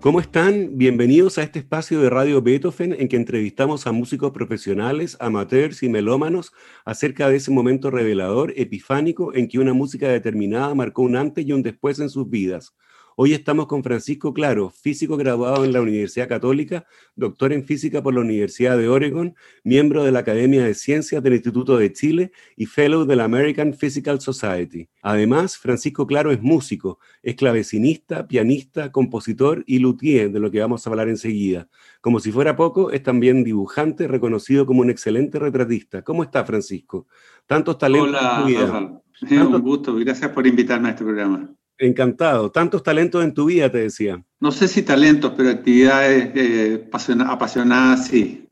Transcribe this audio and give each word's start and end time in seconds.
¿Cómo 0.00 0.18
están? 0.18 0.78
Bienvenidos 0.78 1.36
a 1.36 1.42
este 1.42 1.58
espacio 1.58 2.00
de 2.00 2.08
Radio 2.08 2.40
Beethoven 2.40 2.96
en 2.98 3.06
que 3.06 3.16
entrevistamos 3.16 3.86
a 3.86 3.92
músicos 3.92 4.30
profesionales, 4.30 5.18
amateurs 5.20 5.82
y 5.82 5.90
melómanos 5.90 6.54
acerca 6.86 7.28
de 7.28 7.36
ese 7.36 7.50
momento 7.50 7.90
revelador, 7.90 8.54
epifánico, 8.56 9.34
en 9.34 9.46
que 9.46 9.58
una 9.58 9.74
música 9.74 10.08
determinada 10.08 10.74
marcó 10.74 11.02
un 11.02 11.16
antes 11.16 11.44
y 11.44 11.52
un 11.52 11.62
después 11.62 11.98
en 12.00 12.08
sus 12.08 12.30
vidas. 12.30 12.74
Hoy 13.16 13.32
estamos 13.34 13.66
con 13.66 13.82
Francisco 13.82 14.32
Claro, 14.32 14.70
físico 14.70 15.16
graduado 15.16 15.64
en 15.64 15.72
la 15.72 15.80
Universidad 15.80 16.28
Católica, 16.28 16.86
doctor 17.16 17.52
en 17.52 17.64
física 17.64 18.02
por 18.02 18.14
la 18.14 18.20
Universidad 18.20 18.78
de 18.78 18.88
Oregon, 18.88 19.34
miembro 19.64 20.04
de 20.04 20.12
la 20.12 20.20
Academia 20.20 20.64
de 20.64 20.74
Ciencias 20.74 21.22
del 21.22 21.34
Instituto 21.34 21.76
de 21.76 21.92
Chile 21.92 22.32
y 22.56 22.66
fellow 22.66 23.04
de 23.04 23.16
la 23.16 23.24
American 23.24 23.74
Physical 23.74 24.20
Society. 24.20 24.88
Además, 25.02 25.58
Francisco 25.58 26.06
Claro 26.06 26.30
es 26.30 26.40
músico, 26.40 26.98
es 27.22 27.34
clavecinista, 27.34 28.26
pianista, 28.28 28.92
compositor 28.92 29.64
y 29.66 29.80
luthier, 29.80 30.30
de 30.30 30.40
lo 30.40 30.50
que 30.50 30.60
vamos 30.60 30.86
a 30.86 30.90
hablar 30.90 31.08
enseguida. 31.08 31.68
Como 32.00 32.20
si 32.20 32.30
fuera 32.30 32.56
poco, 32.56 32.90
es 32.90 33.02
también 33.02 33.44
dibujante, 33.44 34.08
reconocido 34.08 34.66
como 34.66 34.82
un 34.82 34.90
excelente 34.90 35.38
retratista. 35.38 36.02
¿Cómo 36.02 36.22
está, 36.22 36.44
Francisco? 36.44 37.06
Tantos 37.46 37.76
talentos. 37.76 38.08
Hola, 38.08 39.02
Un 39.30 39.60
gusto, 39.60 39.94
gracias 39.96 40.30
por 40.30 40.46
invitarme 40.46 40.88
a 40.88 40.90
este 40.92 41.04
programa. 41.04 41.50
Encantado. 41.80 42.50
Tantos 42.50 42.82
talentos 42.82 43.24
en 43.24 43.32
tu 43.32 43.46
vida, 43.46 43.70
te 43.70 43.78
decía. 43.78 44.22
No 44.38 44.52
sé 44.52 44.68
si 44.68 44.82
talentos, 44.82 45.32
pero 45.34 45.48
actividades 45.48 46.30
eh, 46.34 46.90
apasionadas, 47.26 48.06
sí. 48.06 48.46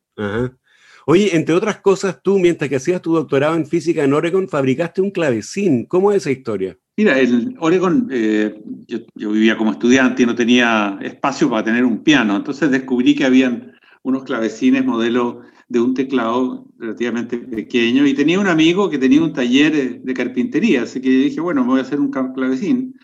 Oye, 1.04 1.36
entre 1.36 1.54
otras 1.54 1.78
cosas, 1.80 2.22
tú, 2.22 2.38
mientras 2.38 2.70
que 2.70 2.76
hacías 2.76 3.02
tu 3.02 3.14
doctorado 3.14 3.54
en 3.54 3.66
física 3.66 4.02
en 4.02 4.14
Oregon, 4.14 4.48
fabricaste 4.48 5.02
un 5.02 5.10
clavecín. 5.10 5.84
¿Cómo 5.84 6.10
es 6.10 6.18
esa 6.18 6.30
historia? 6.30 6.78
Mira, 6.96 7.20
en 7.20 7.54
Oregon 7.60 8.08
eh, 8.10 8.60
yo, 8.86 9.30
vivía 9.30 9.58
como 9.58 9.72
estudiante 9.72 10.22
y 10.22 10.26
no 10.26 10.34
tenía 10.34 10.98
espacio 11.02 11.50
para 11.50 11.64
tener 11.64 11.84
un 11.84 12.02
piano. 12.02 12.34
Entonces 12.34 12.70
descubrí 12.70 13.14
que 13.14 13.26
habían 13.26 13.74
unos 14.02 14.24
clavecines 14.24 14.86
modelo 14.86 15.42
de 15.68 15.80
un 15.80 15.94
teclado 15.94 16.66
relativamente 16.78 17.38
pequeño 17.38 18.06
y 18.06 18.14
tenía 18.14 18.40
un 18.40 18.48
amigo 18.48 18.88
que 18.88 18.98
tenía 18.98 19.22
un 19.22 19.32
taller 19.32 20.02
de 20.02 20.14
carpintería. 20.14 20.82
Así 20.82 21.00
que 21.00 21.10
dije, 21.10 21.40
bueno, 21.40 21.62
me 21.62 21.70
voy 21.70 21.80
a 21.80 21.82
hacer 21.82 22.00
un 22.00 22.10
clavecín 22.10 22.94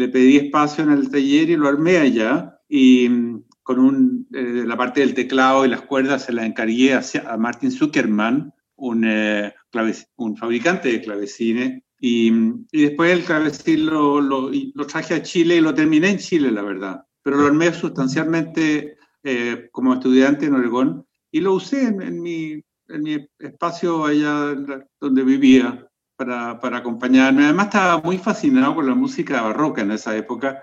le 0.00 0.08
pedí 0.08 0.36
espacio 0.38 0.82
en 0.84 0.90
el 0.92 1.10
taller 1.10 1.50
y 1.50 1.56
lo 1.56 1.68
armé 1.68 1.98
allá. 1.98 2.58
Y 2.68 3.08
mm, 3.08 3.44
con 3.62 3.78
un, 3.78 4.26
eh, 4.32 4.64
la 4.66 4.76
parte 4.76 5.00
del 5.00 5.14
teclado 5.14 5.64
y 5.64 5.68
las 5.68 5.82
cuerdas 5.82 6.24
se 6.24 6.32
la 6.32 6.46
encargué 6.46 6.94
a 6.94 7.36
Martin 7.36 7.70
Zuckerman, 7.70 8.52
un, 8.76 9.04
eh, 9.06 9.54
un 10.16 10.36
fabricante 10.36 10.90
de 10.90 11.00
clavecines. 11.02 11.82
Y, 12.00 12.30
mm, 12.30 12.66
y, 12.72 12.82
después 12.82 13.12
el 13.12 13.24
clavecín 13.24 13.86
lo, 13.86 14.20
lo, 14.20 14.50
lo, 14.50 14.86
traje 14.86 15.14
a 15.14 15.22
Chile 15.22 15.56
y 15.56 15.60
lo 15.60 15.74
terminé 15.74 16.10
en 16.10 16.18
Chile, 16.18 16.50
la 16.50 16.62
verdad. 16.62 17.04
Pero 17.22 17.36
lo 17.36 17.46
armé 17.46 17.72
sustancialmente 17.72 18.96
eh, 19.22 19.68
como 19.70 19.92
estudiante 19.92 20.46
en 20.46 20.54
Oregón 20.54 21.06
y 21.30 21.40
lo 21.40 21.54
usé 21.54 21.86
en, 21.88 22.02
en, 22.02 22.20
mi, 22.20 22.62
en 22.88 23.02
mi 23.02 23.28
espacio 23.38 24.04
allá 24.04 24.54
donde 25.00 25.22
vivía 25.22 25.88
para, 26.16 26.58
para 26.60 26.78
acompañarme. 26.78 27.44
Además 27.44 27.66
estaba 27.66 28.00
muy 28.02 28.18
fascinado 28.18 28.74
con 28.74 28.86
la 28.86 28.94
música 28.94 29.42
barroca 29.42 29.82
en 29.82 29.92
esa 29.92 30.16
época. 30.16 30.62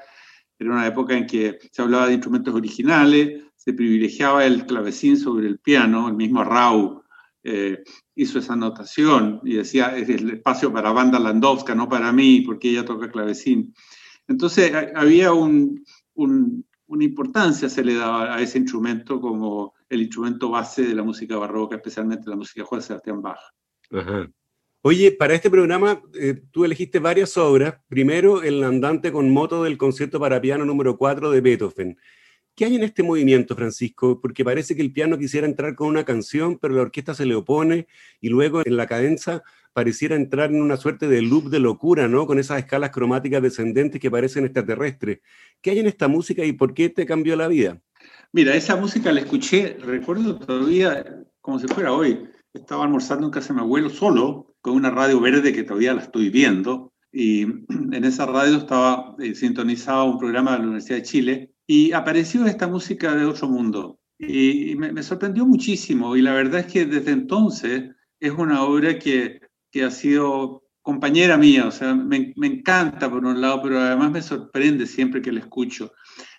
Era 0.60 0.72
una 0.72 0.88
época 0.88 1.16
en 1.16 1.26
que 1.28 1.58
se 1.72 1.82
hablaba 1.82 2.08
de 2.08 2.14
instrumentos 2.14 2.54
originales, 2.54 3.44
se 3.56 3.74
privilegiaba 3.74 4.46
el 4.46 4.66
clavecín 4.66 5.18
sobre 5.18 5.48
el 5.48 5.60
piano, 5.60 6.08
el 6.08 6.16
mismo 6.16 6.44
Rau 6.44 7.04
eh, 7.44 7.84
hizo 8.16 8.40
esa 8.40 8.54
anotación 8.54 9.40
y 9.44 9.54
decía, 9.56 9.96
es 9.96 10.10
el 10.10 10.32
espacio 10.32 10.74
para 10.74 10.92
banda 10.92 11.20
Landowska, 11.20 11.76
no 11.76 11.88
para 11.88 12.12
mí, 12.12 12.42
porque 12.42 12.70
ella 12.70 12.86
toca 12.86 13.12
clavecín. 13.12 13.74
Entonces 14.28 14.74
había 14.96 15.32
un, 15.32 15.86
una 16.16 17.04
importancia 17.04 17.70
se 17.70 17.84
le 17.84 17.96
daba 17.96 18.36
a 18.36 18.42
ese 18.42 18.58
instrumento 18.58 19.22
como 19.22 19.74
el 19.90 20.02
instrumento 20.02 20.50
base 20.50 20.84
de 20.84 20.96
la 20.96 21.04
música 21.04 21.38
barroca, 21.38 21.76
especialmente 21.76 22.30
la 22.30 22.36
música 22.36 22.62
de 22.62 22.68
Juan 22.68 22.82
Sebastián 22.82 23.22
Bach. 23.22 23.40
Ajá. 23.92 24.30
Oye, 24.82 25.12
para 25.12 25.34
este 25.34 25.50
programa 25.50 26.02
eh, 26.14 26.42
tú 26.52 26.64
elegiste 26.64 27.00
varias 27.00 27.36
obras. 27.38 27.76
Primero, 27.88 28.44
el 28.44 28.64
andante 28.64 29.12
con 29.12 29.30
moto 29.32 29.64
del 29.64 29.78
concierto 29.78 30.20
para 30.20 30.40
piano 30.40 30.66
número 30.66 30.98
4 30.98 31.32
de 31.32 31.42
Beethoven. 31.42 31.98
¿Qué 32.56 32.66
hay 32.66 32.76
en 32.76 32.84
este 32.84 33.04
movimiento, 33.04 33.56
Francisco? 33.56 34.20
Porque 34.20 34.44
parece 34.44 34.76
que 34.76 34.82
el 34.82 34.92
piano 34.92 35.18
quisiera 35.18 35.46
entrar 35.46 35.76
con 35.76 35.90
una 35.90 36.06
canción, 36.06 36.58
pero 36.58 36.74
la 36.74 36.82
orquesta 36.82 37.14
se 37.14 37.26
le 37.26 37.36
opone 37.36 37.88
y 38.20 38.30
luego 38.30 38.62
en 38.66 38.78
la 38.78 38.88
cadenza 38.88 39.44
pareciera 39.74 40.16
entrar 40.16 40.50
en 40.50 40.62
una 40.62 40.78
suerte 40.78 41.08
de 41.08 41.22
loop 41.22 41.50
de 41.50 41.60
locura, 41.60 42.08
¿no? 42.08 42.26
Con 42.26 42.40
esas 42.40 42.58
escalas 42.58 42.90
cromáticas 42.90 43.44
descendentes 43.44 44.02
que 44.02 44.10
parecen 44.10 44.46
extraterrestres. 44.46 45.20
¿Qué 45.62 45.72
hay 45.72 45.80
en 45.80 45.86
esta 45.88 46.08
música 46.08 46.44
y 46.46 46.54
por 46.54 46.74
qué 46.74 46.90
te 46.90 47.06
cambió 47.06 47.36
la 47.36 47.48
vida? 47.48 47.80
Mira, 48.34 48.56
esa 48.56 48.76
música 48.76 49.12
la 49.12 49.22
escuché, 49.22 49.78
recuerdo 49.82 50.38
todavía 50.38 51.24
como 51.42 51.60
si 51.60 51.68
fuera 51.68 51.94
hoy. 51.94 52.28
Estaba 52.54 52.84
almorzando 52.84 53.26
en 53.26 53.32
casa 53.32 53.50
de 53.50 53.56
mi 53.56 53.62
abuelo 53.62 53.90
solo 53.90 54.56
con 54.62 54.76
una 54.76 54.90
radio 54.90 55.20
verde 55.22 55.54
que 55.54 55.64
todavía 55.64 55.94
la 55.94 56.02
estoy 56.02 56.30
viendo. 56.30 56.94
Y 57.12 57.44
en 57.70 58.04
esa 58.04 58.26
radio 58.26 58.58
estaba 58.58 59.16
eh, 59.20 59.34
sintonizado 59.34 60.06
un 60.06 60.20
programa 60.20 60.52
de 60.52 60.58
la 60.58 60.64
Universidad 60.66 60.98
de 60.98 61.04
Chile 61.04 61.54
y 61.66 61.92
apareció 61.94 62.46
esta 62.46 62.68
música 62.68 63.16
de 63.16 63.26
otro 63.26 63.48
mundo. 63.48 64.00
Y, 64.20 64.76
me, 64.76 65.04
sorprendió 65.04 65.46
muchísimo. 65.46 66.16
Y 66.16 66.22
la 66.22 66.34
verdad 66.34 66.62
es 66.62 66.72
que 66.72 66.86
desde 66.86 67.12
entonces 67.12 67.92
es 68.20 68.32
una 68.32 68.64
obra 68.64 68.98
que, 69.00 69.42
que 69.72 69.84
ha 69.84 69.92
sido 69.92 70.64
compañera 70.82 71.38
mía. 71.38 71.68
O 71.68 71.72
sea, 71.72 71.94
me, 71.94 72.34
me, 72.36 72.48
encanta 72.48 73.10
por 73.10 73.24
un 73.24 73.40
lado, 73.40 73.62
pero 73.62 73.80
además 73.80 74.12
me 74.12 74.22
sorprende 74.22 74.86
siempre 74.86 75.22
que 75.22 75.32
la 75.32 75.42
escucho. 75.42 75.94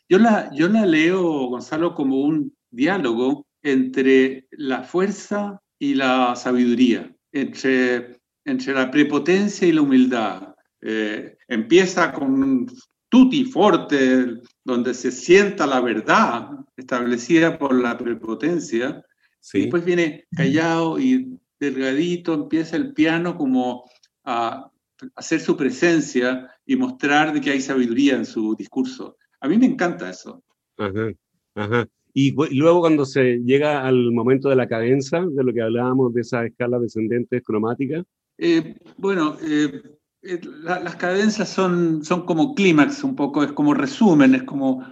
Yo 0.09 0.19
la, 0.19 0.51
yo 0.55 0.69
la 0.69 0.87
leo, 0.87 1.23
Gonzalo, 1.49 1.95
como 1.95 2.21
un 2.23 2.57
diálogo 2.71 3.47
entre 3.63 4.47
la 4.53 4.83
fuerza 4.83 5.61
y 5.79 5.95
la 5.95 6.35
sabiduría, 6.35 7.15
entre, 7.33 8.19
entre 8.45 8.73
la 8.73 8.91
prepotencia 8.91 9.69
y 9.69 9.73
la 9.73 9.83
humildad. 9.83 10.55
Eh, 10.81 11.37
empieza 11.49 12.13
con 12.13 12.43
un 12.43 12.73
tutti 13.09 13.45
forte, 13.45 14.41
donde 14.65 14.95
se 14.95 15.11
sienta 15.11 15.67
la 15.67 15.81
verdad 15.81 16.51
establecida 16.77 17.59
por 17.59 17.75
la 17.75 17.97
prepotencia, 17.97 19.05
sí. 19.41 19.61
después 19.63 19.85
viene 19.85 20.27
callado 20.35 20.99
y 20.99 21.39
delgadito, 21.59 22.35
empieza 22.35 22.77
el 22.77 22.93
piano 22.93 23.37
como 23.37 23.91
a 24.25 24.71
hacer 25.17 25.41
su 25.41 25.57
presencia 25.57 26.51
y 26.67 26.77
mostrar 26.77 27.33
de 27.33 27.41
que 27.41 27.51
hay 27.51 27.61
sabiduría 27.61 28.15
en 28.17 28.27
su 28.27 28.55
discurso. 28.55 29.17
A 29.41 29.49
mí 29.49 29.59
me 29.59 29.67
encanta 29.67 30.11
eso. 30.11 30.43
Ajá, 30.77 31.13
ajá. 31.55 31.89
Y, 32.15 32.35
luego 32.57 32.81
cuando 32.81 33.05
se 33.05 33.39
llega 33.45 33.87
al 33.87 34.11
momento 34.13 34.49
de 34.49 34.57
la 34.57 34.67
cadenza, 34.67 35.25
de 35.25 35.45
lo 35.45 35.53
que 35.53 35.63
hablábamos 35.63 36.13
de 36.15 36.23
esas 36.23 36.47
escalas 36.47 36.81
descendentes 36.81 37.43
cromáticas. 37.45 38.05
Eh, 38.39 38.77
bueno, 38.97 39.37
eh, 39.43 39.83
eh, 40.23 40.41
las 40.63 40.97
cadenzas 40.97 41.49
son, 41.49 42.05
son 42.05 42.25
como 42.25 42.55
clímax, 42.55 43.05
un 43.05 43.15
poco, 43.15 43.45
es 43.45 43.53
como 43.53 43.75
resumen, 43.75 44.35
es 44.35 44.43
como 44.45 44.85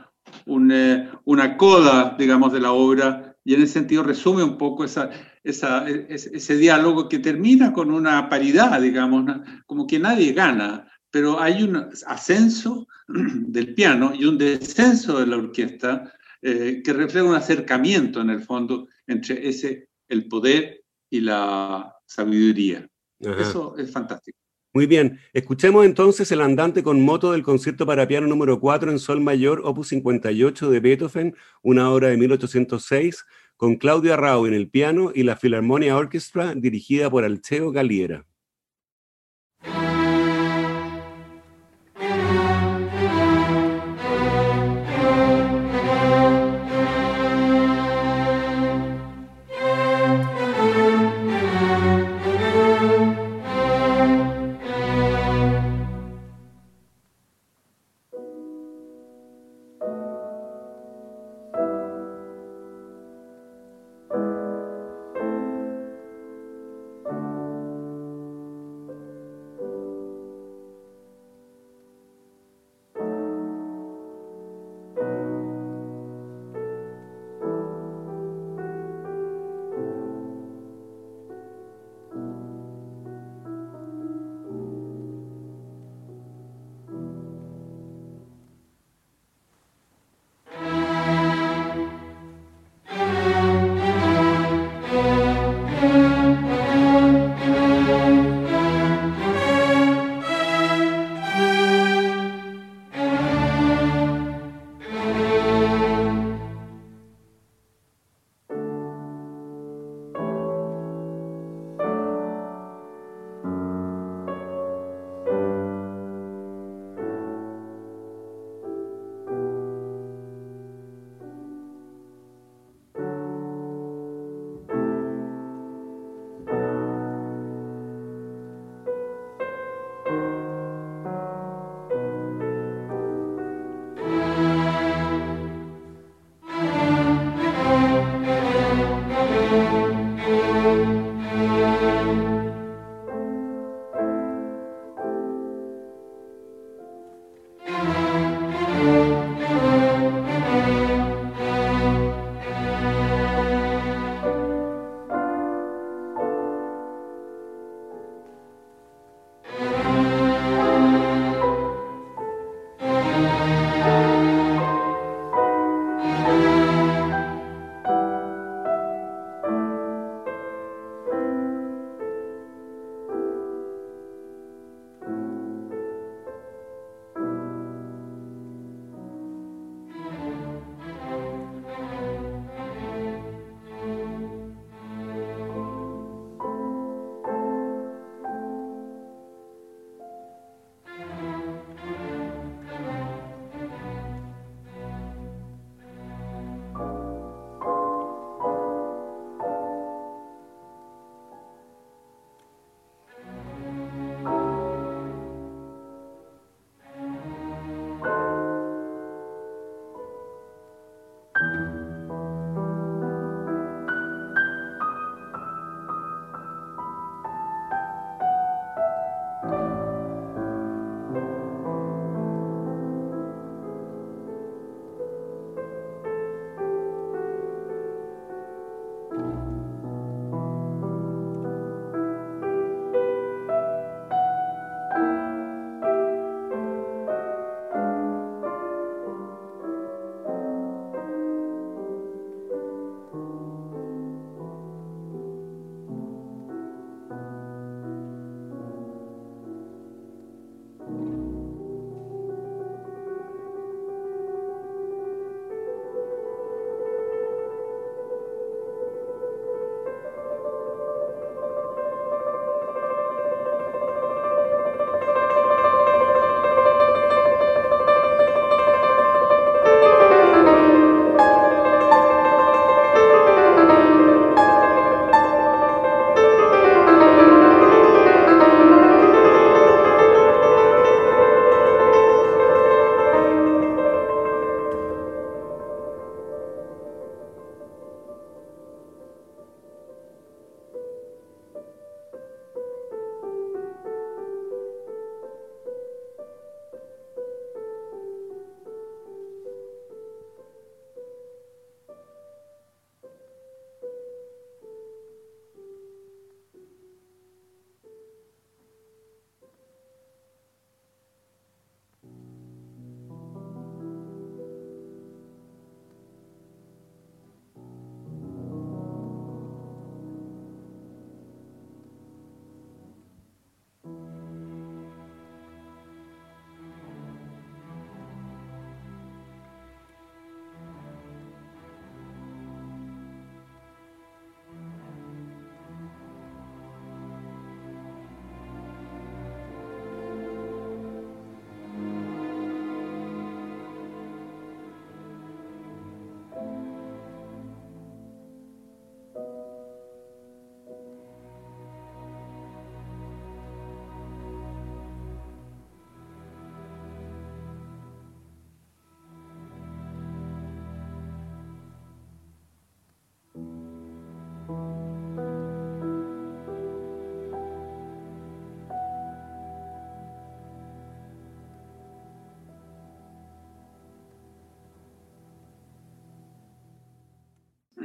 una 0.44 1.56
coda, 1.56 2.16
digamos, 2.18 2.52
de 2.52 2.60
la 2.60 2.72
obra, 2.72 3.36
y 3.44 3.54
en 3.54 3.62
ese 3.62 3.74
sentido 3.74 4.02
resume 4.02 4.42
un 4.42 4.58
poco 4.58 4.84
esa, 4.84 5.10
esa, 5.44 5.88
ese, 5.88 6.56
diálogo 6.56 7.08
que 7.08 7.20
termina 7.20 7.72
con 7.72 7.92
una 7.92 8.28
paridad, 8.28 8.80
digamos, 8.80 9.24
como 9.66 9.86
que 9.86 10.00
nadie 10.00 10.32
gana, 10.32 10.88
pero 11.16 11.40
hay 11.40 11.62
un 11.62 11.88
ascenso 12.06 12.86
del 13.08 13.72
piano 13.72 14.12
y 14.14 14.26
un 14.26 14.36
descenso 14.36 15.18
de 15.18 15.26
la 15.26 15.38
orquesta 15.38 16.12
eh, 16.42 16.82
que 16.84 16.92
refleja 16.92 17.26
un 17.26 17.34
acercamiento 17.34 18.20
en 18.20 18.28
el 18.28 18.42
fondo 18.42 18.86
entre 19.06 19.48
ese, 19.48 19.88
el 20.10 20.28
poder 20.28 20.84
y 21.08 21.22
la 21.22 21.90
sabiduría. 22.04 22.86
Eso 23.18 23.78
es 23.78 23.90
fantástico. 23.90 24.36
Muy 24.74 24.86
bien, 24.86 25.18
escuchemos 25.32 25.86
entonces 25.86 26.30
el 26.32 26.42
andante 26.42 26.82
con 26.82 27.00
moto 27.00 27.32
del 27.32 27.42
concierto 27.42 27.86
para 27.86 28.06
piano 28.06 28.26
número 28.26 28.60
4 28.60 28.90
en 28.90 28.98
sol 28.98 29.22
mayor, 29.22 29.62
opus 29.64 29.88
58 29.88 30.70
de 30.70 30.80
Beethoven, 30.80 31.34
una 31.62 31.90
obra 31.90 32.08
de 32.08 32.18
1806, 32.18 33.24
con 33.56 33.76
Claudia 33.76 34.18
Rau 34.18 34.44
en 34.44 34.52
el 34.52 34.68
piano 34.68 35.12
y 35.14 35.22
la 35.22 35.36
Philharmonia 35.36 35.96
Orchestra 35.96 36.54
dirigida 36.54 37.08
por 37.08 37.24
Alceo 37.24 37.72
Galiera. 37.72 38.26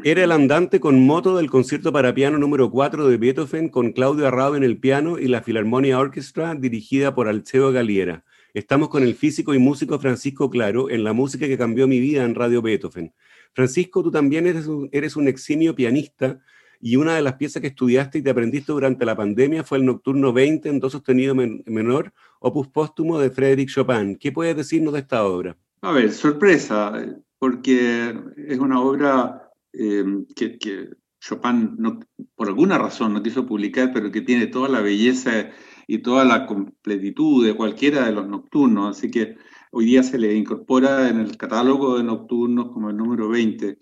Era 0.04 0.24
el 0.24 0.32
andante 0.32 0.80
con 0.80 1.06
moto 1.06 1.38
del 1.38 1.52
concierto 1.52 1.94
para 1.94 2.16
piano 2.16 2.40
número 2.40 2.72
4 2.72 3.08
de 3.08 3.18
Beethoven 3.18 3.70
con 3.70 3.92
Claudio 3.92 4.28
Arrado 4.28 4.56
en 4.56 4.64
el 4.64 4.80
piano 4.80 5.20
y 5.20 5.28
la 5.28 5.44
Filarmonia 5.44 6.00
Orchestra 6.00 6.56
dirigida 6.56 7.14
por 7.14 7.28
Alceo 7.28 7.72
Galiera. 7.72 8.26
Estamos 8.56 8.90
con 8.90 9.04
el 9.04 9.14
físico 9.14 9.54
y 9.54 9.60
músico 9.60 10.00
Francisco 10.00 10.50
Claro 10.50 10.90
en 10.90 11.04
la 11.04 11.14
música 11.14 11.46
que 11.46 11.56
cambió 11.56 11.88
mi 11.88 12.00
vida 12.00 12.24
en 12.24 12.34
Radio 12.34 12.64
Beethoven. 12.64 13.14
Francisco, 13.54 14.02
tú 14.02 14.10
también 14.10 14.48
eres 14.48 14.66
un, 14.66 14.90
eres 14.92 15.16
un 15.16 15.28
eximio 15.28 15.76
pianista 15.76 16.40
y 16.80 16.96
una 16.96 17.16
de 17.16 17.22
las 17.22 17.36
piezas 17.36 17.62
que 17.62 17.68
estudiaste 17.68 18.18
y 18.18 18.22
te 18.24 18.32
aprendiste 18.32 18.72
durante 18.72 19.06
la 19.06 19.16
pandemia 19.16 19.64
fue 19.64 19.78
el 19.78 19.86
Nocturno 19.86 20.34
20 20.34 20.68
en 20.68 20.80
do 20.80 20.90
sostenido 20.90 21.36
menor, 21.36 22.12
opus 22.40 22.68
póstumo 22.70 23.20
de 23.20 23.30
Frédéric 23.30 23.70
Chopin. 23.70 24.16
¿Qué 24.16 24.32
puedes 24.32 24.56
decirnos 24.56 24.94
de 24.94 25.02
esta 25.02 25.24
obra? 25.26 25.56
A 25.84 25.92
ver, 25.92 26.12
sorpresa, 26.12 27.06
porque 27.38 28.16
es 28.48 28.58
una 28.58 28.82
obra 28.82 29.51
eh, 29.74 30.04
que, 30.36 30.90
Chopin 31.20 31.76
no, 31.78 32.00
por 32.36 32.48
alguna 32.48 32.78
razón 32.78 33.14
no 33.14 33.22
quiso 33.22 33.46
publicar, 33.46 33.92
pero 33.94 34.12
que 34.12 34.22
tiene 34.22 34.48
toda 34.48 34.70
la 34.70 34.82
belleza 34.82 35.52
y 35.88 36.00
toda 36.00 36.26
la 36.26 36.48
completitud 36.48 37.46
de 37.46 37.54
cualquiera 37.54 38.06
de 38.06 38.12
los 38.12 38.28
nocturnos, 38.28 38.98
así 38.98 39.12
que 39.12 39.36
hoy 39.72 39.86
día 39.86 40.04
se 40.04 40.18
le 40.18 40.34
incorpora 40.36 41.10
en 41.10 41.20
el 41.20 41.38
catálogo 41.38 41.98
de 41.98 42.04
nocturnos 42.04 42.72
como 42.72 42.90
el 42.90 42.98
número 42.98 43.30
20. 43.30 43.78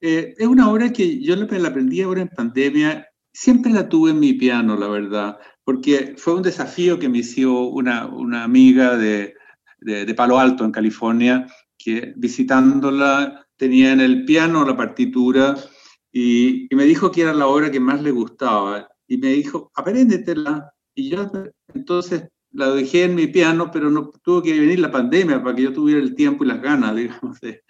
Eh, 0.00 0.34
es 0.36 0.46
una 0.46 0.68
obra 0.68 0.92
que 0.92 1.22
yo 1.22 1.36
la 1.36 1.68
aprendí 1.68 2.02
ahora 2.02 2.22
en 2.22 2.28
pandemia, 2.28 3.06
siempre 3.32 3.72
la 3.72 3.88
tuve 3.88 4.10
en 4.10 4.20
mi 4.20 4.34
piano, 4.34 4.76
la 4.76 4.88
verdad, 4.88 5.38
porque 5.64 6.14
fue 6.16 6.34
un 6.34 6.42
desafío 6.42 6.98
que 6.98 7.08
me 7.08 7.18
hizo 7.18 7.68
una, 7.68 8.06
una 8.06 8.42
amiga 8.42 8.96
de, 8.96 9.34
de, 9.78 10.14
Palo 10.14 10.38
Alto, 10.38 10.64
en 10.64 10.72
California, 10.72 11.46
que 11.78 12.12
visitándola 12.16 13.46
tenía 13.62 13.92
en 13.92 14.00
el 14.00 14.24
piano 14.24 14.64
la 14.64 14.76
partitura 14.76 15.54
y, 16.10 16.66
me 16.72 16.84
dijo 16.84 17.12
que 17.12 17.22
era 17.22 17.32
la 17.32 17.46
obra 17.46 17.70
que 17.70 17.78
más 17.78 18.02
le 18.02 18.10
gustaba. 18.10 18.88
Y 19.06 19.18
me 19.18 19.28
dijo, 19.28 19.70
apréndetela. 19.76 20.74
Y 20.96 21.10
yo 21.10 21.30
entonces 21.72 22.24
la 22.50 22.72
dejé 22.72 23.04
en 23.04 23.14
mi 23.14 23.28
piano, 23.28 23.70
pero 23.72 23.88
no 23.88 24.10
tuvo 24.24 24.42
que 24.42 24.58
venir 24.58 24.80
la 24.80 24.90
pandemia 24.90 25.40
para 25.40 25.54
que 25.54 25.62
yo 25.62 25.72
tuviera 25.72 26.00
el 26.00 26.16
tiempo 26.16 26.42
y 26.42 26.48
las 26.48 26.60
ganas, 26.60 26.96
digamos, 26.96 27.40
de, 27.40 27.62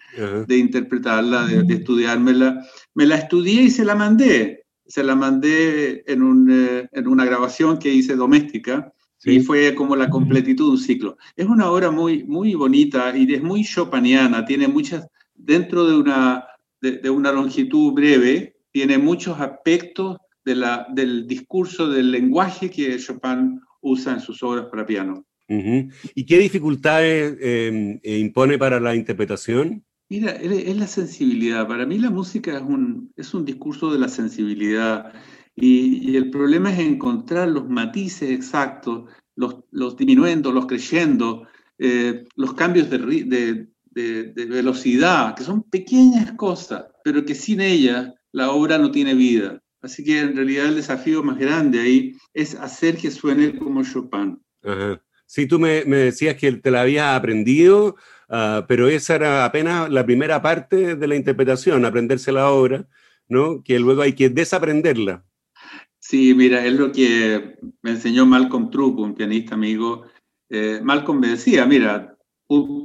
de 0.47 0.57
interpretarla, 0.57 1.45
de, 1.45 1.75
estudiármela. 1.75 2.65
Me 2.95 3.05
la 3.05 3.17
estudié 3.17 3.61
y 3.61 3.69
se 3.69 3.85
la 3.85 3.93
mandé. 3.93 4.65
Se 4.87 5.03
la 5.03 5.15
mandé 5.15 6.03
en, 6.07 6.23
un, 6.23 6.49
eh, 6.49 6.89
en 6.91 7.07
una 7.07 7.23
grabación 7.23 7.77
que 7.77 7.93
hice 7.93 8.15
doméstica. 8.15 8.91
Y 9.25 9.41
fue 9.41 9.75
como 9.75 9.95
la 9.95 10.09
completitud 10.09 10.65
de 10.65 10.71
un 10.71 10.77
ciclo. 10.79 11.17
Es 11.35 11.45
una 11.45 11.69
obra 11.69 11.91
muy, 11.91 12.23
muy 12.23 12.55
bonita 12.55 13.15
y 13.15 13.31
es 13.31 13.43
muy 13.43 13.63
chopiniana, 13.63 14.43
tiene 14.43 14.67
muchas 14.67 15.07
dentro 15.35 15.85
de 15.85 15.97
una, 15.97 16.45
de, 16.81 17.09
una 17.09 17.31
longitud 17.31 17.93
breve, 17.93 18.57
tiene 18.71 18.97
muchos 18.97 19.39
aspectos 19.39 20.17
de 20.45 20.55
la, 20.55 20.87
del 20.93 21.27
discurso, 21.27 21.89
del 21.89 22.11
lenguaje 22.11 22.69
que 22.69 22.97
Chopin 22.97 23.61
usa 23.81 24.13
en 24.13 24.19
sus 24.19 24.41
obras 24.43 24.65
para 24.65 24.85
piano. 24.85 25.25
¿Y 25.47 26.25
qué 26.25 26.39
dificultades 26.39 27.37
em, 27.39 27.99
e 28.01 28.17
impone 28.17 28.57
para 28.57 28.79
la 28.79 28.95
interpretación? 28.95 29.83
Mira, 30.09 30.31
es 30.31 30.77
la 30.77 30.87
sensibilidad. 30.87 31.67
Para 31.67 31.85
mí 31.85 31.97
la 31.99 32.09
música 32.09 32.55
es 32.57 32.61
un, 32.61 33.11
es 33.15 33.33
un 33.33 33.45
discurso 33.45 33.91
de 33.91 33.99
la 33.99 34.07
sensibilidad 34.07 35.13
y, 35.55 36.15
el 36.15 36.29
problema 36.29 36.71
es 36.71 36.79
encontrar 36.79 37.49
los 37.49 37.69
matices 37.69 38.31
exactos, 38.31 39.09
los, 39.35 39.63
los 39.71 39.95
diminuendos, 39.97 40.53
los 40.53 40.65
creyendo, 40.65 41.47
eh, 41.77 42.25
los 42.35 42.53
cambios 42.53 42.89
de, 42.89 42.97
de, 42.97 43.67
de, 43.93 44.45
velocidad, 44.45 45.35
que 45.35 45.43
son 45.43 45.63
pequeñas 45.63 46.31
cosas, 46.33 46.85
pero 47.03 47.25
que 47.25 47.35
sin 47.35 47.61
ellas 47.61 48.13
la 48.31 48.51
obra 48.51 48.77
no 48.77 48.91
tiene 48.91 49.13
vida. 49.13 49.61
Así 49.81 50.03
que 50.03 50.19
en 50.19 50.35
realidad 50.35 50.67
el 50.67 50.75
desafío 50.75 51.23
más 51.23 51.37
grande 51.37 51.79
ahí 51.79 52.15
es 52.33 52.55
hacer 52.55 52.97
que 52.97 53.11
suene 53.11 53.57
como 53.57 53.83
Chopin. 53.83 54.41
Ajá. 54.63 55.01
Sí, 55.25 55.47
tú 55.47 55.59
me, 55.59 55.83
me, 55.85 55.97
decías 55.97 56.35
que 56.35 56.51
te 56.51 56.69
la 56.69 56.81
habías 56.81 57.17
aprendido, 57.17 57.95
uh, 58.29 58.65
pero 58.67 58.87
esa 58.87 59.15
era 59.15 59.45
apenas 59.45 59.89
la 59.89 60.05
primera 60.05 60.41
parte 60.41 60.95
de 60.95 61.07
la 61.07 61.15
interpretación, 61.15 61.85
aprenderse 61.85 62.31
la 62.31 62.51
obra, 62.51 62.85
¿no? 63.27 63.63
Que 63.63 63.79
luego 63.79 64.03
hay 64.03 64.13
que 64.13 64.29
desaprenderla. 64.29 65.23
Sí, 65.97 66.33
mira, 66.35 66.65
es 66.65 66.73
lo 66.73 66.91
que 66.91 67.57
me 67.81 67.91
enseñó 67.91 68.25
Malcolm 68.25 68.69
Trupp, 68.69 68.99
un 68.99 69.15
pianista 69.15 69.55
amigo. 69.55 70.03
Eh, 70.49 70.81
Malcolm 70.83 71.19
me 71.19 71.29
decía, 71.29 71.65
mira, 71.65 72.12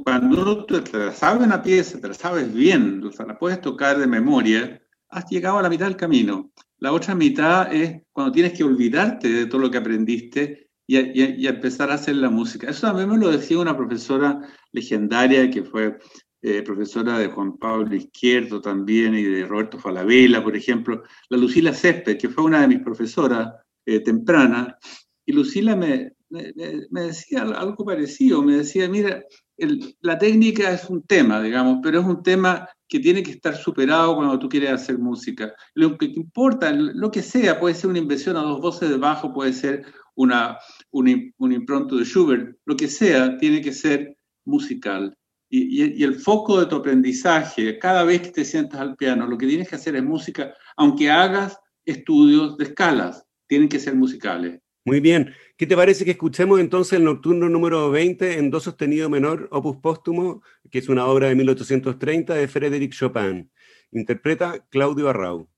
cuando 0.03 0.65
tú 0.65 0.81
te 0.81 0.97
la 0.97 1.11
sabes 1.11 1.45
una 1.45 1.61
pieza, 1.61 1.99
te 1.99 2.07
la 2.07 2.13
sabes 2.13 2.53
bien, 2.53 3.03
o 3.03 3.11
sea, 3.11 3.25
la 3.25 3.37
puedes 3.37 3.61
tocar 3.61 3.97
de 3.97 4.07
memoria, 4.07 4.81
has 5.09 5.25
llegado 5.29 5.59
a 5.59 5.61
la 5.61 5.69
mitad 5.69 5.85
del 5.85 5.95
camino. 5.95 6.51
La 6.77 6.93
otra 6.93 7.15
mitad 7.15 7.73
es 7.73 8.01
cuando 8.11 8.31
tienes 8.31 8.53
que 8.53 8.63
olvidarte 8.63 9.27
de 9.27 9.45
todo 9.47 9.61
lo 9.61 9.71
que 9.71 9.77
aprendiste 9.77 10.69
y, 10.87 10.97
y, 10.97 11.47
empezar 11.47 11.91
a 11.91 11.95
hacer 11.95 12.15
la 12.15 12.29
música. 12.29 12.69
Eso 12.69 12.87
también 12.87 13.09
me 13.09 13.17
lo 13.17 13.29
decía 13.29 13.59
una 13.59 13.77
profesora 13.77 14.39
legendaria 14.71 15.49
que 15.51 15.63
fue 15.63 15.97
eh, 16.41 16.61
profesora 16.63 17.19
de 17.19 17.27
Juan 17.27 17.57
Pablo 17.57 17.93
Izquierdo 17.93 18.61
también 18.61 19.13
y 19.13 19.23
de 19.23 19.45
Roberto 19.45 19.77
Falabella, 19.77 20.41
por 20.41 20.55
ejemplo, 20.55 21.03
la 21.29 21.37
Lucila 21.37 21.73
Césped, 21.73 22.17
que 22.17 22.29
fue 22.29 22.45
una 22.45 22.61
de 22.61 22.69
mis 22.69 22.79
profesoras 22.79 23.55
eh, 23.85 23.99
tempranas, 23.99 24.75
y 25.25 25.33
Lucila 25.33 25.75
me, 25.75 26.13
me, 26.29 26.53
me, 26.89 27.01
decía 27.01 27.41
algo 27.41 27.83
parecido, 27.83 28.41
me 28.41 28.55
decía, 28.55 28.87
mira, 28.87 29.21
la 30.01 30.17
técnica 30.17 30.71
es 30.71 30.89
un 30.89 31.03
tema, 31.03 31.41
digamos, 31.41 31.79
pero 31.83 31.99
es 31.99 32.05
un 32.05 32.23
tema 32.23 32.67
que 32.87 32.99
tiene 32.99 33.21
que 33.21 33.31
estar 33.31 33.55
superado 33.55 34.15
cuando 34.15 34.39
tú 34.39 34.49
quieres 34.49 34.71
hacer 34.71 34.97
música. 34.97 35.53
Lo 35.75 35.97
que 35.97 36.07
importa, 36.07 36.71
lo 36.71 37.11
que 37.11 37.21
sea, 37.21 37.59
puede 37.59 37.75
ser 37.75 37.89
una 37.89 37.99
inversión 37.99 38.35
a 38.37 38.41
dos 38.41 38.59
voces 38.59 38.89
de 38.89 38.97
bajo, 38.97 39.33
puede 39.33 39.53
ser 39.53 39.85
un, 40.15 40.33
un 40.91 41.51
impronto 41.51 41.95
de 41.95 42.05
Schubert, 42.05 42.57
lo 42.65 42.75
que 42.75 42.87
sea, 42.87 43.37
tiene 43.37 43.61
que 43.61 43.71
ser 43.71 44.17
musical. 44.45 45.15
Y, 45.51 46.03
el 46.03 46.15
foco 46.15 46.59
de 46.59 46.67
tu 46.67 46.75
aprendizaje, 46.75 47.79
cada 47.79 48.03
vez 48.03 48.21
que 48.21 48.29
te 48.29 48.45
sientas 48.45 48.79
al 48.79 48.95
piano, 48.95 49.25
lo 49.25 49.37
que 49.37 49.47
tienes 49.47 49.67
que 49.67 49.75
hacer 49.75 49.95
es 49.95 50.03
música, 50.03 50.53
aunque 50.77 51.09
hagas 51.09 51.57
estudios 51.85 52.55
de 52.57 52.65
escalas, 52.65 53.25
tienen 53.47 53.67
que 53.67 53.79
ser 53.79 53.95
musicales. 53.95 54.59
Muy 54.85 54.99
bien. 54.99 55.33
¿Qué 55.59 55.67
te 55.67 55.75
parece 55.75 56.05
que 56.05 56.11
escuchemos 56.11 56.61
entonces 56.61 56.93
el 56.93 57.03
nocturno 57.03 57.49
número 57.49 57.91
20 57.91 58.37
en 58.39 58.49
do 58.49 58.61
sostenido 58.61 59.09
menor, 59.09 59.49
opus 59.51 59.75
póstumo, 59.83 60.41
que 60.71 60.79
es 60.79 60.87
una 60.87 61.05
obra 61.05 61.27
de 61.27 61.35
1830 61.35 62.33
de 62.33 62.47
Frédéric 62.47 62.93
Chopin? 62.93 63.51
Interpreta 63.91 64.65
Claudio 64.69 65.09
Arrau. 65.09 65.49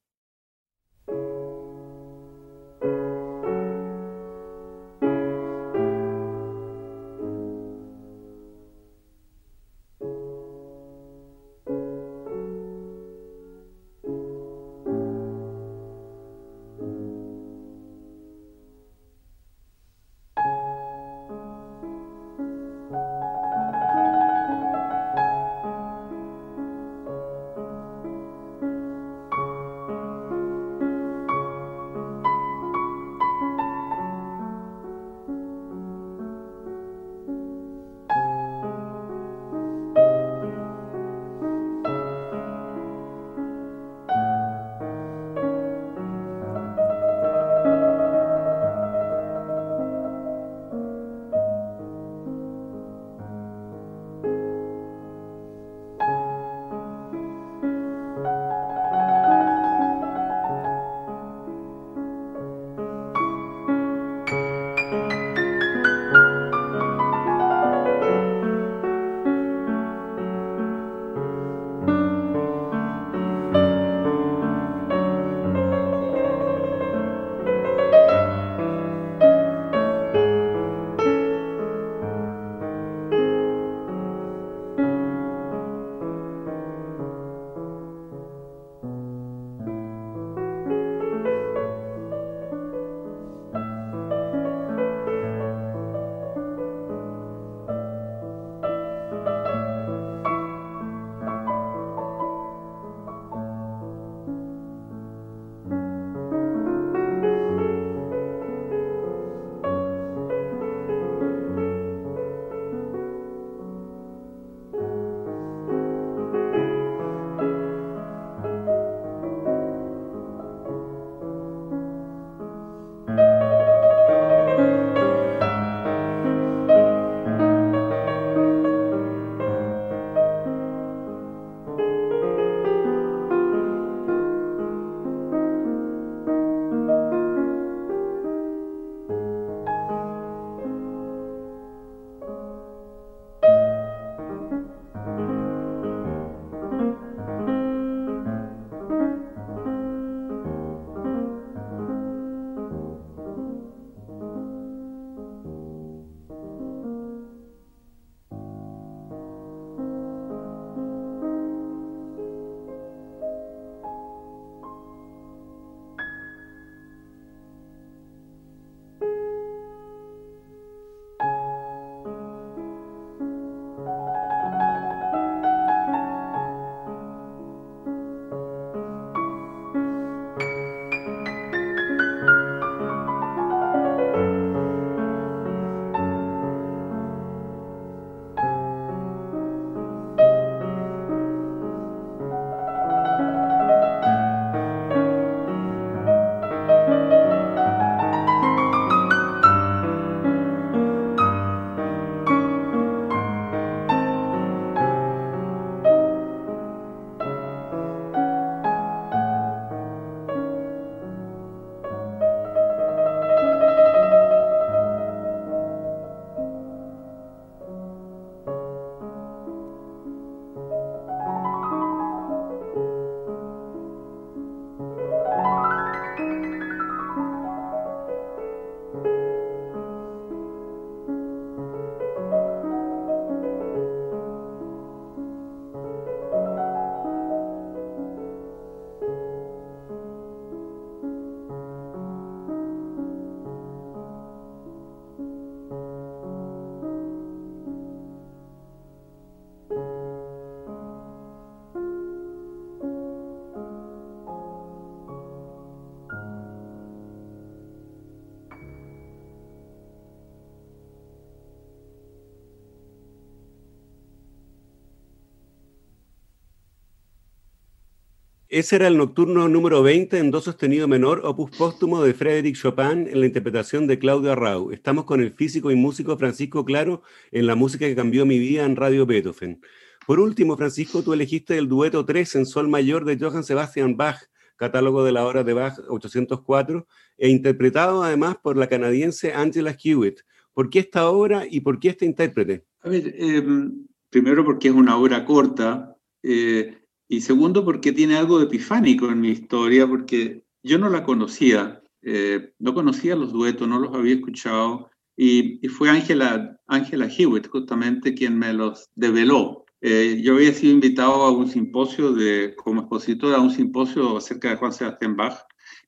Ese 268.52 268.76
era 268.76 268.88
el 268.90 268.98
nocturno 268.98 269.48
número 269.48 269.82
20 269.82 270.18
en 270.18 270.30
do 270.30 270.42
sostenido 270.42 270.86
menor, 270.86 271.22
opus 271.24 271.56
póstumo 271.56 272.04
de 272.04 272.14
Frédéric 272.14 272.58
Chopin 272.58 273.08
en 273.08 273.22
la 273.22 273.26
interpretación 273.26 273.88
de 273.88 273.98
Claudio 273.98 274.34
Arrau. 274.34 274.74
Estamos 274.74 275.06
con 275.06 275.22
el 275.22 275.32
físico 275.32 275.72
y 275.72 275.78
músico 275.78 276.18
Francisco 276.18 276.66
Claro 276.66 277.02
en 277.32 277.48
la 277.48 277.56
música 277.56 277.88
que 277.88 277.96
cambió 277.96 278.26
mi 278.26 278.40
vida 278.40 278.66
en 278.66 278.76
Radio 278.76 279.06
Beethoven. 279.06 279.62
Por 280.06 280.20
último, 280.20 280.58
Francisco, 280.58 281.02
tú 281.02 281.14
elegiste 281.14 281.58
el 281.58 281.70
dueto 281.70 282.04
3 282.04 282.36
en 282.36 282.46
sol 282.46 282.68
mayor 282.68 283.06
de 283.06 283.18
Johann 283.18 283.46
Sebastian 283.46 283.96
Bach, 283.96 284.20
catálogo 284.58 285.06
de 285.06 285.14
la 285.14 285.26
hora 285.26 285.46
de 285.46 285.54
Bach 285.54 285.80
804, 285.88 286.86
e 287.20 287.30
interpretado 287.30 288.04
además 288.04 288.36
por 288.44 288.58
la 288.58 288.68
canadiense 288.68 289.32
Angela 289.32 289.78
Hewitt. 289.82 290.24
¿Por 290.52 290.70
qué 290.70 290.80
esta 290.80 291.10
obra 291.10 291.46
y 291.50 291.62
por 291.62 291.80
qué 291.80 291.88
este 291.88 292.04
intérprete? 292.04 292.66
A 292.82 292.90
ver, 292.90 293.16
em, 293.18 293.88
primero 294.10 294.44
porque 294.44 294.68
es 294.68 294.74
una 294.74 294.98
obra 294.98 295.24
corta, 295.24 295.96
eh, 296.22 296.81
y 297.12 297.19
segundo, 297.19 297.65
porque 297.65 297.91
tiene 297.91 298.15
algo 298.15 298.39
de 298.39 298.45
epifánico 298.45 299.10
en 299.10 299.19
mi 299.19 299.32
historia, 299.32 299.86
porque 299.86 300.45
yo 300.63 300.78
no 300.78 300.88
la 300.88 301.04
conocía, 301.04 301.84
eh, 302.02 302.54
no 302.58 302.74
conocía 302.74 303.17
los 303.17 303.34
duetos, 303.34 303.67
no 303.67 303.80
los 303.80 303.93
había 303.93 304.15
escuchado, 304.15 304.89
y, 305.17 305.60
fue 305.67 305.89
Angela, 305.89 306.58
Angela 306.67 307.10
Hewitt 307.10 307.50
justamente 307.50 308.13
quien 308.13 308.39
me 308.39 308.54
los 308.54 308.89
develó. 308.95 309.65
Eh, 309.82 310.21
yo 310.24 310.36
había 310.36 310.54
sido 310.54 310.71
invitado 310.71 311.24
a 311.24 311.32
un 311.32 311.50
simposio 311.50 312.13
de, 312.13 312.56
como 312.56 312.80
expositora, 312.80 313.36
a 313.36 313.41
un 313.41 313.52
simposio 313.52 314.15
acerca 314.15 314.52
de 314.52 314.56
Juan 314.56 314.71
Sebastián 314.71 315.17
Bach, 315.17 315.38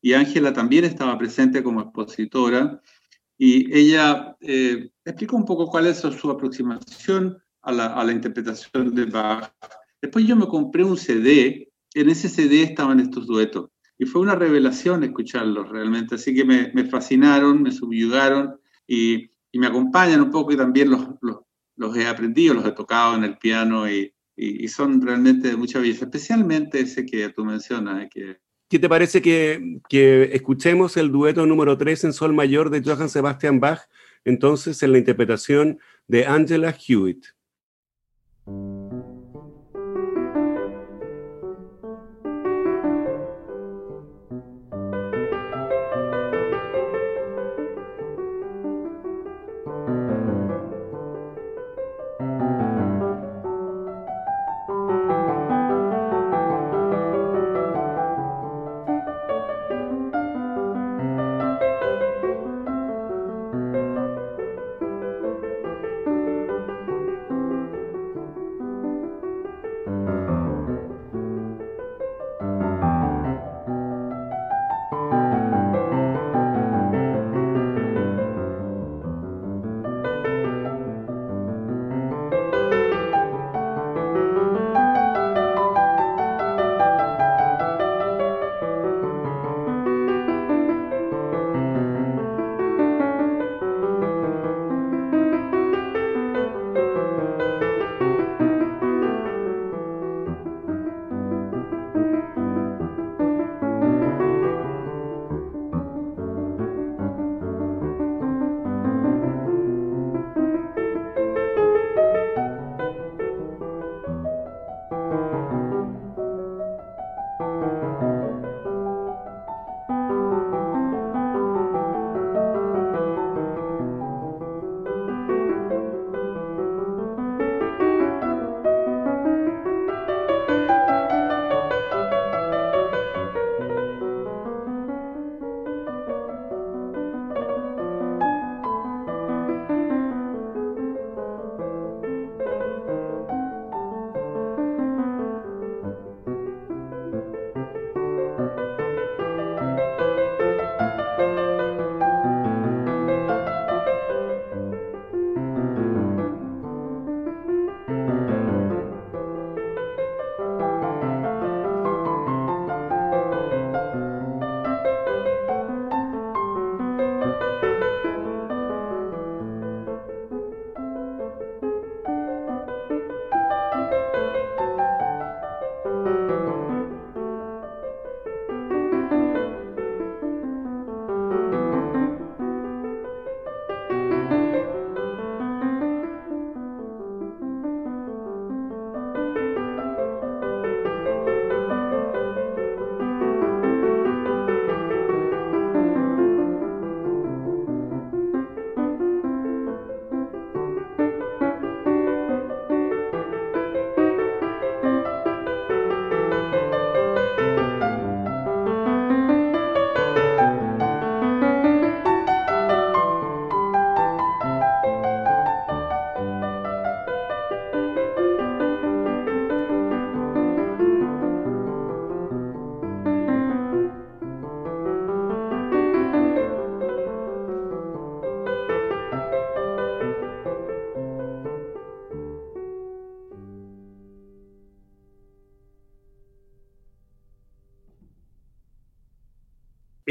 y 0.01 0.11
Ángela 0.11 0.51
también 0.51 0.83
estaba 0.83 1.17
presente 1.17 1.63
como 1.63 1.79
expositora, 1.79 2.81
y 3.37 3.73
ella 3.73 4.35
eh, 4.41 4.89
explicó 5.05 5.37
un 5.37 5.45
poco 5.45 5.67
cuál 5.67 5.87
es 5.87 5.99
su 5.99 6.29
aproximación 6.29 7.41
a 7.61 7.71
la, 7.71 7.85
a 7.93 8.03
la 8.03 8.11
interpretación 8.11 8.93
de 8.93 9.05
Bach 9.05 9.53
Después 10.03 10.27
yo 10.27 10.35
me 10.35 10.49
compré 10.49 10.83
un 10.83 10.97
CD, 10.97 11.71
en 11.93 12.09
ese 12.09 12.27
CD 12.27 12.63
estaban 12.63 12.99
estos 12.99 13.25
duetos. 13.25 13.69
Y 13.97 14.05
fue 14.05 14.21
una 14.21 14.35
revelación 14.35 15.01
escucharlos 15.01 15.69
realmente, 15.69 16.15
así 16.15 16.35
que 16.35 16.43
me, 16.43 16.85
fascinaron, 16.89 17.63
me 17.63 17.71
subyugaron 17.71 18.59
y, 18.85 19.31
me 19.53 19.67
acompañan 19.67 20.19
un 20.19 20.29
poco 20.29 20.51
y 20.51 20.57
también 20.57 20.89
los, 20.89 21.07
los, 21.77 21.95
he 21.95 22.05
aprendido, 22.05 22.53
los 22.53 22.65
he 22.65 22.73
tocado 22.73 23.15
en 23.15 23.23
el 23.23 23.37
piano 23.37 23.89
y, 23.89 24.13
son 24.67 25.01
realmente 25.01 25.47
de 25.47 25.55
mucha 25.55 25.79
belleza, 25.79 26.03
especialmente 26.03 26.81
ese 26.81 27.05
que 27.05 27.29
tú 27.29 27.45
mencionas. 27.45 28.09
Que... 28.13 28.39
¿Qué 28.67 28.79
te 28.79 28.89
parece 28.89 29.21
que, 29.21 29.79
que 29.87 30.31
escuchemos 30.33 30.97
el 30.97 31.13
dueto 31.13 31.45
número 31.45 31.77
3 31.77 32.03
en 32.03 32.13
Sol 32.13 32.33
Mayor 32.33 32.71
de 32.71 32.83
Johann 32.83 33.07
Sebastian 33.07 33.61
Bach, 33.61 33.79
entonces 34.25 34.83
en 34.83 34.91
la 34.91 34.97
interpretación 34.97 35.79
de 36.09 36.25
Angela 36.25 36.75
Hewitt? 36.75 37.27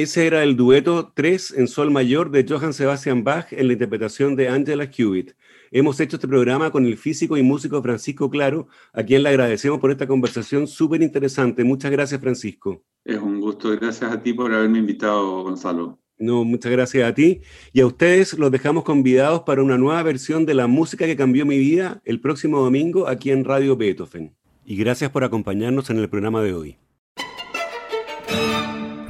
Ese 0.03 0.27
era 0.27 0.43
el 0.43 0.57
dueto 0.57 1.12
3 1.15 1.55
en 1.59 1.69
sol 1.69 1.93
mayor 1.93 2.33
de 2.33 2.45
Johann 2.45 2.73
Sebastian 2.73 3.23
Bach 3.23 3.53
en 3.53 3.69
la 3.69 3.75
interpretación 3.75 4.35
de 4.35 4.49
Angela 4.49 4.91
Hewitt. 4.91 5.35
Hemos 5.71 6.01
hecho 6.01 6.17
este 6.17 6.27
programa 6.27 6.73
con 6.73 6.85
el 6.87 6.97
físico 6.97 7.37
y 7.37 7.45
músico 7.45 7.81
Francisco 7.81 8.29
Claro, 8.29 8.67
a 8.93 9.05
quien 9.05 9.23
le 9.23 9.29
agradecemos 9.29 9.79
por 9.79 9.93
esta 9.93 10.09
conversación 10.09 10.67
súper 10.67 11.03
interesante. 11.03 11.62
Muchas 11.62 11.93
gracias, 11.93 12.21
Francisco. 12.21 12.83
Es 13.05 13.19
un 13.19 13.38
gusto. 13.38 13.71
Gracias 13.71 14.11
a 14.11 14.21
ti 14.21 14.33
por 14.33 14.53
haberme 14.53 14.81
invitado, 14.81 15.45
Gonzalo. 15.45 16.01
No, 16.19 16.43
muchas 16.43 16.73
gracias 16.73 17.09
a 17.09 17.15
ti. 17.15 17.43
Y 17.73 17.81
a 17.81 17.87
ustedes 17.87 18.37
los 18.37 18.51
dejamos 18.51 18.83
convidados 18.83 19.43
para 19.43 19.62
una 19.62 19.79
nueva 19.79 20.03
versión 20.03 20.47
de 20.47 20.55
la 20.55 20.67
música 20.67 21.07
que 21.07 21.15
cambió 21.15 21.47
mi 21.47 21.59
vida 21.59 22.03
el 22.05 22.21
próximo 22.21 22.59
domingo 22.59 23.07
aquí 23.07 23.31
en 23.31 23.45
Radio 23.45 23.77
Beethoven. 23.77 24.35
Y 24.65 24.75
gracias 24.75 25.12
por 25.12 25.23
acompañarnos 25.23 25.91
en 25.91 25.99
el 25.99 26.09
programa 26.09 26.43
de 26.43 26.55
hoy. 26.55 26.79